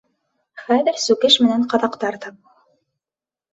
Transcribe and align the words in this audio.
Хәҙер 0.61 0.97
сүкеш 1.03 1.37
менән 1.45 1.67
ҡаҙаҡтар 1.75 2.19
тап. 2.27 2.43